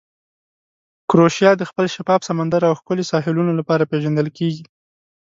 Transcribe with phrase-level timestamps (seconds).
[1.09, 4.63] کروشیا د خپل شفاف سمندر او ښکلې ساحلونو لپاره پېژندل کیږي.